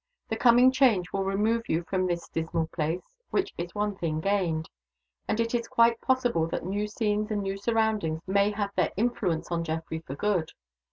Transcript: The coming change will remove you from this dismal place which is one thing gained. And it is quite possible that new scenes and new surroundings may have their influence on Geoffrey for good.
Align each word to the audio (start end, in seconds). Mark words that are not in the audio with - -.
The 0.29 0.35
coming 0.35 0.71
change 0.71 1.13
will 1.13 1.23
remove 1.23 1.69
you 1.69 1.83
from 1.83 2.07
this 2.07 2.27
dismal 2.27 2.65
place 2.73 3.13
which 3.29 3.53
is 3.55 3.75
one 3.75 3.95
thing 3.95 4.19
gained. 4.19 4.67
And 5.27 5.39
it 5.39 5.53
is 5.53 5.67
quite 5.67 6.01
possible 6.01 6.47
that 6.47 6.65
new 6.65 6.87
scenes 6.87 7.29
and 7.29 7.43
new 7.43 7.55
surroundings 7.59 8.23
may 8.25 8.49
have 8.49 8.71
their 8.75 8.91
influence 8.97 9.51
on 9.51 9.63
Geoffrey 9.63 9.99
for 9.99 10.15
good. 10.15 10.53